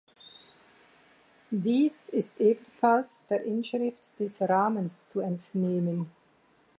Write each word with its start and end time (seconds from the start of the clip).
Dies 1.51 2.09
ist 2.09 2.39
ebenfalls 2.41 3.27
der 3.29 3.43
Inschrift 3.43 4.19
des 4.19 4.41
Rahmens 4.41 5.09
zu 5.09 5.19
entnehmen. 5.19 6.09